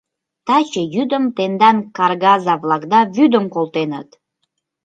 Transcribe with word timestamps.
—Таче 0.47 0.81
йӱдым 0.93 1.25
тендан 1.35 1.77
каргаза-влакда 1.97 2.99
вӱдым 3.15 3.45
колтеныт! 3.53 4.09